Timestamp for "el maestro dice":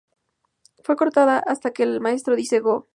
1.83-2.59